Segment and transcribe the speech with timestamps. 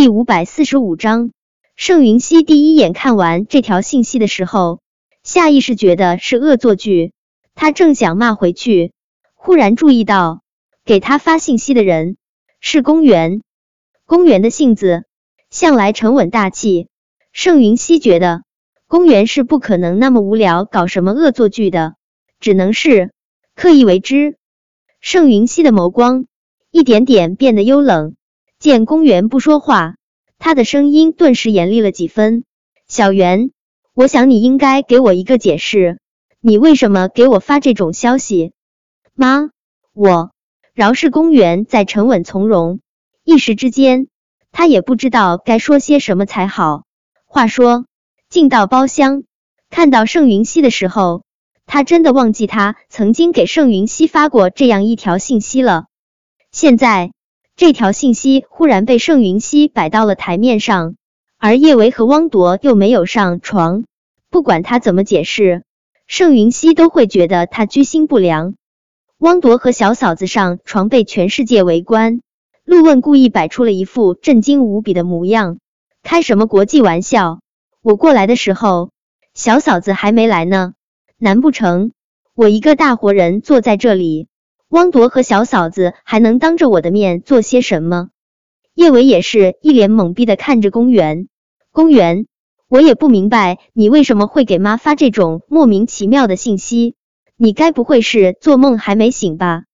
[0.00, 1.30] 第五百四十五章，
[1.76, 4.80] 盛云熙第一眼看完这条信息的时候，
[5.22, 7.12] 下意识觉得是恶作剧。
[7.54, 8.94] 他正想骂回去，
[9.34, 10.40] 忽然注意到
[10.86, 12.16] 给他发信息的人
[12.60, 13.42] 是公园。
[14.06, 15.04] 公园的性子
[15.50, 16.88] 向来沉稳大气，
[17.30, 18.42] 盛云熙觉得
[18.86, 21.96] 公园是不可能那么无聊搞什么恶作剧的，
[22.40, 23.12] 只能是
[23.54, 24.38] 刻意为之。
[25.02, 26.24] 盛云熙的眸光
[26.70, 28.14] 一点点变得幽冷。
[28.60, 29.94] 见公园不说话，
[30.38, 32.44] 他的声音顿时严厉了几分。
[32.86, 33.52] 小袁，
[33.94, 35.98] 我想你应该给我一个解释，
[36.42, 38.52] 你为什么给我发这种消息？
[39.14, 39.48] 妈，
[39.94, 40.32] 我
[40.74, 42.80] 饶是公园在沉稳从容，
[43.24, 44.08] 一时之间
[44.52, 46.82] 他也不知道该说些什么才好。
[47.24, 47.86] 话说，
[48.28, 49.22] 进到包厢，
[49.70, 51.22] 看到盛云熙的时候，
[51.64, 55.86] 他真的忘记他曾经给盛云熙发过这样一条信息了。
[56.52, 57.12] 现在。
[57.60, 60.94] 这条信息忽然被盛云熙摆到了台面上，
[61.36, 63.84] 而叶维和汪铎又没有上床。
[64.30, 65.62] 不管他怎么解释，
[66.06, 68.54] 盛云熙都会觉得他居心不良。
[69.18, 72.22] 汪铎和小嫂子上床被全世界围观，
[72.64, 75.58] 陆问故意摆出了一副震惊无比的模样。
[76.02, 77.40] 开什么国际玩笑？
[77.82, 78.88] 我过来的时候，
[79.34, 80.72] 小嫂子还没来呢。
[81.18, 81.92] 难不成
[82.34, 84.28] 我一个大活人坐在这里？
[84.70, 88.10] 汪铎和小嫂子还能当着我的面做些什么？
[88.74, 91.26] 叶伟也是一脸懵逼的看着公园。
[91.72, 92.26] 公园，
[92.68, 96.94] 我也不明白你为什么会给妈发这种莫名其妙的信息。
[97.36, 99.64] 你该不会是做梦还没醒吧？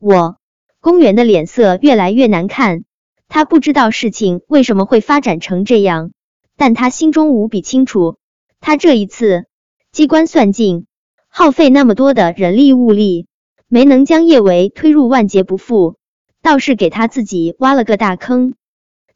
[0.00, 0.38] 我，
[0.80, 2.82] 公园的脸色越来越难看。
[3.28, 6.10] 他不知道事情为什么会发展成这样，
[6.56, 8.16] 但他心中无比清楚，
[8.60, 9.44] 他这一次
[9.92, 10.86] 机关算尽，
[11.28, 13.28] 耗费那么多的人力物力。
[13.74, 15.96] 没能将叶维推入万劫不复，
[16.42, 18.52] 倒是给他自己挖了个大坑。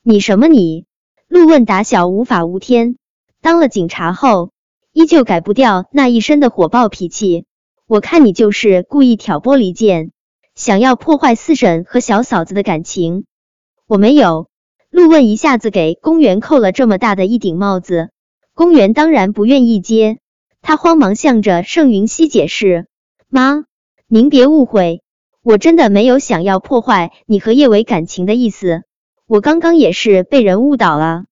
[0.02, 0.86] 你什么你？
[1.28, 2.96] 陆问打小无法无天，
[3.42, 4.52] 当了警察后
[4.94, 7.44] 依旧改不掉那一身的火爆脾气。
[7.86, 10.10] 我看你就是故意挑拨离间，
[10.54, 13.26] 想要破坏四婶和小嫂子的感情。
[13.86, 14.48] 我没有。
[14.88, 18.08] 陆问一下子给公园扣了这么大的一顶帽子，
[18.54, 20.16] 公园当然不愿意接，
[20.62, 22.86] 他慌忙向着盛云熙解释
[23.28, 23.66] ：“妈。”
[24.08, 25.02] 您别误会，
[25.42, 28.84] 我真的没有想要破坏你和叶伟感情的意思。
[29.26, 31.24] 我刚刚也是被人误导了。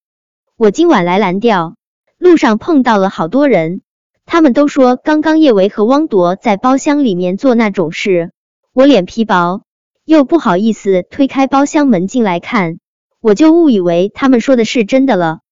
[0.56, 1.76] 我今晚来蓝调，
[2.18, 3.82] 路上碰到了好多人，
[4.26, 8.32] 他们都说刚刚叶维和汪铎在包厢里面做那种事。
[8.72, 9.62] 我脸皮薄，
[10.04, 12.80] 又不好意思推开包厢门进来看，
[13.20, 15.42] 我就误以为他们说的是真的了。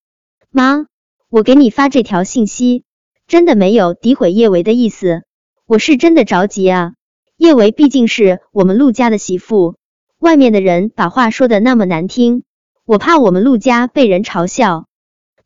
[0.50, 0.86] 妈，
[1.28, 2.82] 我给你发这条信息，
[3.28, 5.22] 真的没有诋毁叶维的意思，
[5.66, 6.94] 我是真的着急啊。
[7.42, 9.74] 叶维毕竟是我们陆家的媳妇，
[10.20, 12.44] 外面的人把话说的那么难听，
[12.86, 14.86] 我怕我们陆家被人嘲笑。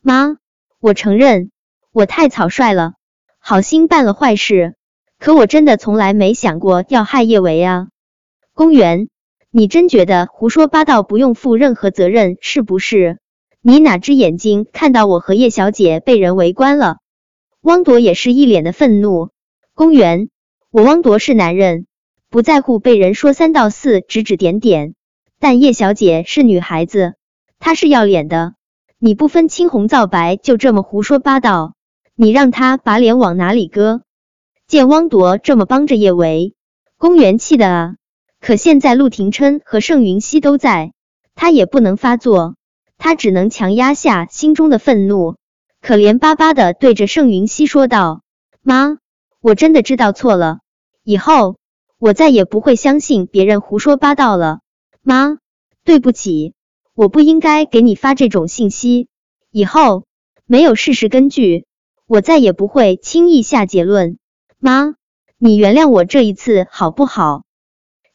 [0.03, 0.37] 妈，
[0.79, 1.51] 我承认
[1.93, 2.97] 我太草率了，
[3.39, 4.75] 好心办了坏事，
[5.19, 7.89] 可我真的从来没想过要害叶维啊。
[8.53, 9.09] 公园，
[9.51, 13.21] 你真觉得胡说八道不用负任何责任是不是？
[13.63, 16.99] 你哪只眼睛看到我和叶小姐被人围观了？
[17.63, 19.31] 汪铎也是一脸的愤怒。
[19.73, 20.28] 公园。
[20.76, 21.87] 我汪铎是男人，
[22.28, 24.94] 不在乎被人说三道四、指指点点。
[25.38, 27.14] 但叶小姐是女孩子，
[27.59, 28.53] 她是要脸的。
[28.98, 31.72] 你不分青红皂白就这么胡说八道，
[32.15, 34.03] 你让她把脸往哪里搁？
[34.66, 36.54] 见汪铎这么帮着叶维，
[36.98, 37.94] 公园气的啊！
[38.38, 40.92] 可现在陆廷琛和盛云熙都在，
[41.34, 42.56] 他也不能发作，
[42.98, 45.36] 他只能强压下心中的愤怒，
[45.81, 48.20] 可怜巴巴的对着盛云熙说道
[48.60, 48.98] ：“妈，
[49.41, 50.59] 我真的知道错了。”
[51.09, 51.55] 以后
[52.00, 54.59] 我再也不会相信别人胡说八道了，
[55.03, 55.39] 妈，
[55.84, 56.53] 对不起，
[56.97, 59.06] 我不应该给你发这种信息。
[59.53, 60.05] 以后
[60.47, 61.65] 没有事实根据，
[62.09, 64.19] 我再也不会轻易下结论。
[64.59, 64.97] 妈，
[65.39, 67.45] 你原谅我这一次好不好？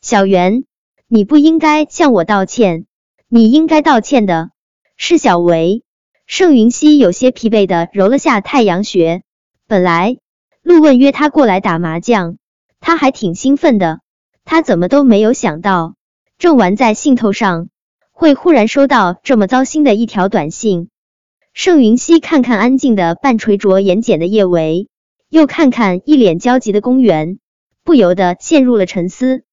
[0.01, 0.65] 小袁，
[1.07, 2.87] 你不应该向我道歉，
[3.29, 4.51] 你应该道歉的
[4.97, 5.81] 是小维。
[6.25, 9.23] 盛云熙有些疲惫的揉了下太阳穴，
[9.65, 10.17] 本来
[10.61, 12.35] 陆问约他过来打麻将。
[12.91, 14.01] 他还挺兴奋的，
[14.43, 15.95] 他怎么都没有想到，
[16.37, 17.69] 正玩在兴头上，
[18.11, 20.89] 会忽然收到这么糟心的一条短信。
[21.53, 24.89] 盛云熙看看安静的半垂着眼睑的叶维，
[25.29, 27.39] 又看看一脸焦急的公园，
[27.85, 29.45] 不由得陷入了沉思。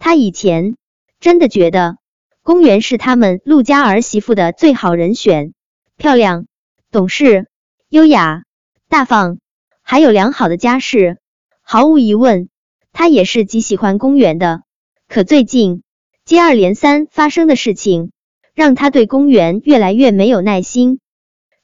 [0.00, 0.74] 他以前
[1.20, 1.98] 真的觉得
[2.42, 5.52] 公园是他们陆家儿媳妇的最好人选，
[5.96, 6.46] 漂亮、
[6.90, 7.46] 懂事、
[7.88, 8.42] 优雅、
[8.88, 9.38] 大方，
[9.82, 11.20] 还有良好的家世，
[11.60, 12.48] 毫无疑问。
[12.92, 14.62] 他也是极喜欢公园的，
[15.08, 15.82] 可最近
[16.24, 18.12] 接二连三发生的事情，
[18.54, 21.00] 让他对公园越来越没有耐心。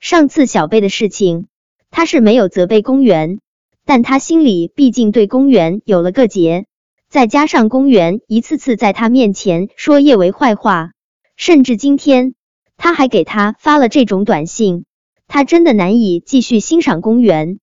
[0.00, 1.46] 上次小贝的事情，
[1.90, 3.40] 他是没有责备公园，
[3.84, 6.66] 但他心里毕竟对公园有了个结。
[7.08, 10.92] 再加上公园一次次在他面前说叶维坏话，
[11.36, 12.34] 甚至今天
[12.76, 14.84] 他还给他发了这种短信，
[15.26, 17.58] 他真的难以继续欣赏公园。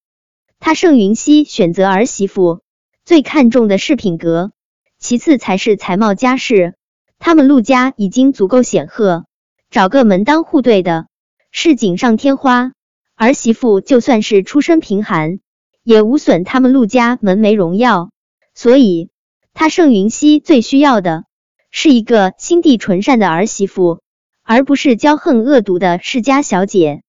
[0.60, 2.62] 他盛云熙选择儿媳妇，
[3.06, 4.52] 最看重的是品格，
[4.98, 6.74] 其次才是才貌家世。
[7.20, 9.26] 他们陆家已经足够显赫，
[9.70, 11.06] 找个门当户对的
[11.52, 12.72] 是锦上添花。
[13.16, 15.38] 儿媳妇就算是出身贫寒，
[15.84, 18.10] 也无损他们陆家门楣荣耀。
[18.56, 19.12] 所以，
[19.54, 21.26] 他盛云熙最需要的
[21.70, 24.02] 是一个心地纯善的儿媳妇，
[24.42, 27.04] 而不是骄横恶毒的世家小姐。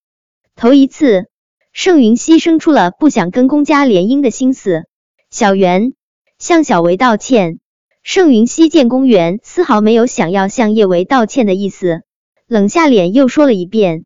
[0.57, 1.27] 头一次。
[1.73, 4.87] 盛云熙生出了不想跟公家联姻的心思。
[5.31, 5.93] 小袁
[6.39, 7.59] 向小维道歉。
[8.03, 12.03] 盛云熙见公园丝毫没有想要向叶维道歉的意思，
[12.47, 14.05] 冷下脸又说了一遍：“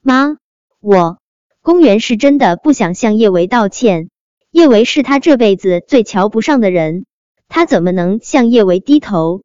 [0.00, 0.36] 妈，
[0.80, 1.18] 我
[1.60, 4.10] 公园是真的不想向叶维道歉。
[4.52, 7.04] 叶维是他这辈子最瞧不上的人，
[7.48, 9.42] 他怎么能向叶维低头？”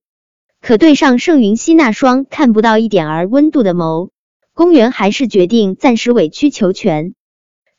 [0.62, 4.10] 可对上盛云熙那双看不到一点儿温度的眸，
[4.54, 7.16] 公园还是决定暂时委曲求全。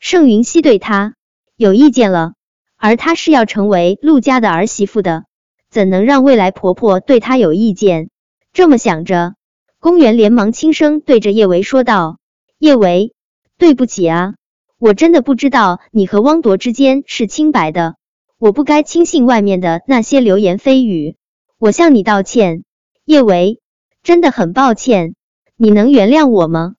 [0.00, 1.14] 盛云熙对他
[1.56, 2.34] 有意见了，
[2.78, 5.24] 而他是要成为陆家的儿媳妇的，
[5.68, 8.08] 怎能让未来婆婆对他有意见？
[8.52, 9.34] 这么想着，
[9.80, 12.18] 公园连忙轻声对着叶维说道
[12.58, 13.12] ：“叶维，
[13.58, 14.34] 对不起啊，
[14.78, 17.96] 我真的不知道你和汪铎之间是清白的，
[18.38, 21.16] 我不该轻信外面的那些流言蜚语，
[21.58, 22.62] 我向你道歉。
[23.04, 23.60] 叶维，
[24.02, 25.14] 真的很抱歉，
[25.56, 26.74] 你能原谅我吗？”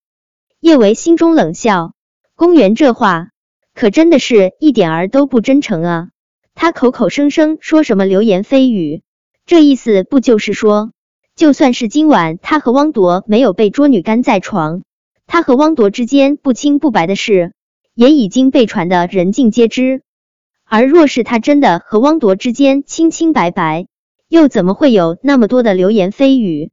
[0.61, 1.93] 叶维心中冷笑。
[2.35, 3.29] 公园这话
[3.79, 6.09] 可真的是一点儿都不真诚啊！
[6.53, 9.03] 他口口声声说什么流言蜚语，
[9.45, 10.91] 这意思不就是说，
[11.33, 14.83] 就算是今晚他和汪铎没有被捉女干在床，
[15.27, 17.53] 他和汪铎之间不清不白的事
[17.95, 20.01] 也已经被传的人尽皆知。
[20.65, 23.87] 而若是他真的和汪铎之间清清白白，
[24.27, 26.71] 又怎么会有那么多的流言蜚语？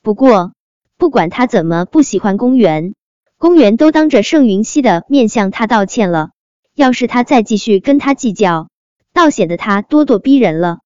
[0.00, 0.52] 不过，
[0.96, 2.94] 不管他怎么不喜欢公园。
[3.36, 6.30] 公园都当着盛云熙的面向他道歉了，
[6.76, 8.68] 要是他再继续跟他计较，
[9.14, 10.80] 倒显得他咄咄逼人了。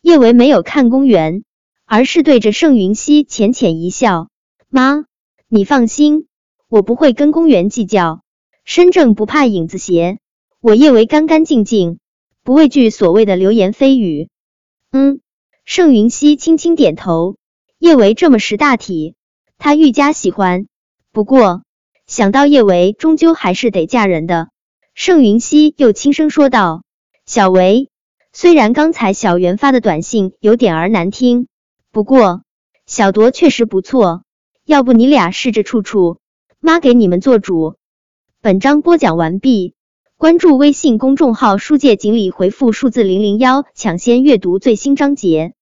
[0.00, 1.42] 叶维没有看公园，
[1.84, 4.28] 而是对着盛云熙浅浅一笑
[4.70, 5.06] ：“妈，
[5.48, 6.28] 你放心，
[6.68, 8.22] 我不会跟公园计较。
[8.64, 10.20] 身正不怕影子斜，
[10.60, 11.98] 我叶维干干净净，
[12.44, 14.28] 不畏惧所谓的流言蜚语。”
[14.92, 15.18] 嗯，
[15.64, 17.34] 盛云熙轻轻点头。
[17.80, 19.16] 叶维这么识大体，
[19.58, 20.68] 他愈加喜欢。
[21.10, 21.62] 不过。
[22.06, 24.50] 想到叶维终究还是得嫁人的，
[24.94, 26.84] 盛云熙又轻声说道
[27.26, 27.90] ：“小维，
[28.32, 31.48] 虽然刚才小袁发的短信有点儿难听，
[31.90, 32.42] 不过
[32.86, 34.22] 小铎确实不错，
[34.64, 36.18] 要不你俩试着处处，
[36.60, 37.74] 妈给你们做主。”
[38.40, 39.74] 本章播讲完毕，
[40.16, 45.54] 关注微信公众号“书界锦鲤”，回复数字零零幺，抢先阅读最新章节。